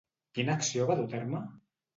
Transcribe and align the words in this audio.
Quina 0.37 0.55
acció 0.61 0.87
va 0.93 0.97
dur 1.03 1.07
a 1.11 1.13
terme? 1.15 1.47